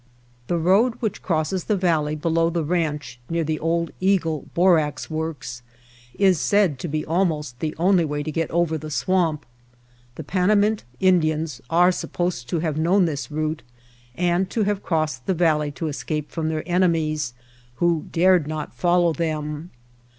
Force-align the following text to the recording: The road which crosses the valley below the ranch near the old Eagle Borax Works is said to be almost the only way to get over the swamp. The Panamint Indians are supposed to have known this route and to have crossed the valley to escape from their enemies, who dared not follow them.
The 0.47 0.57
road 0.57 0.95
which 0.99 1.21
crosses 1.21 1.65
the 1.65 1.77
valley 1.77 2.15
below 2.15 2.49
the 2.49 2.63
ranch 2.63 3.19
near 3.29 3.43
the 3.43 3.59
old 3.59 3.91
Eagle 3.99 4.47
Borax 4.55 5.11
Works 5.11 5.61
is 6.17 6.39
said 6.39 6.79
to 6.79 6.87
be 6.87 7.05
almost 7.05 7.59
the 7.59 7.75
only 7.77 8.03
way 8.03 8.23
to 8.23 8.31
get 8.31 8.49
over 8.49 8.79
the 8.79 8.89
swamp. 8.89 9.45
The 10.15 10.23
Panamint 10.23 10.85
Indians 10.99 11.61
are 11.69 11.91
supposed 11.91 12.49
to 12.49 12.57
have 12.61 12.79
known 12.79 13.05
this 13.05 13.29
route 13.29 13.61
and 14.15 14.49
to 14.49 14.63
have 14.63 14.81
crossed 14.81 15.27
the 15.27 15.35
valley 15.35 15.69
to 15.73 15.87
escape 15.87 16.31
from 16.31 16.49
their 16.49 16.63
enemies, 16.67 17.35
who 17.75 18.07
dared 18.11 18.47
not 18.47 18.73
follow 18.73 19.13
them. 19.13 19.69